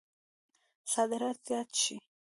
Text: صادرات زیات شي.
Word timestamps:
صادرات 0.93 1.37
زیات 1.47 1.69
شي. 1.81 1.95